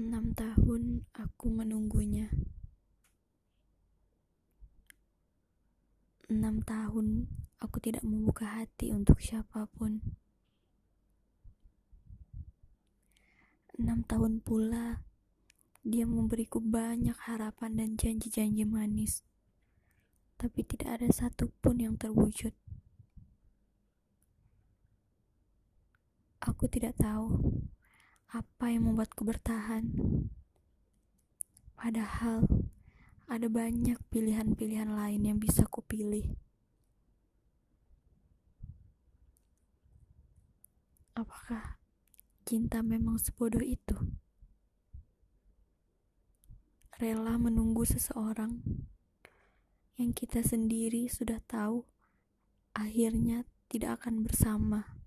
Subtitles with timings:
[0.00, 2.32] Enam tahun aku menunggunya.
[6.24, 7.28] Enam tahun
[7.60, 10.00] aku tidak membuka hati untuk siapa pun.
[13.76, 15.04] Enam tahun pula
[15.84, 19.20] dia memberiku banyak harapan dan janji-janji manis,
[20.40, 22.56] tapi tidak ada satupun yang terwujud.
[26.40, 27.68] Aku tidak tahu
[28.30, 29.90] apa yang membuatku bertahan.
[31.74, 32.46] Padahal
[33.26, 36.38] ada banyak pilihan-pilihan lain yang bisa kupilih.
[41.18, 41.82] Apakah
[42.46, 43.98] cinta memang sebodoh itu?
[47.02, 48.62] Rela menunggu seseorang
[49.98, 51.82] yang kita sendiri sudah tahu
[52.78, 54.99] akhirnya tidak akan bersama.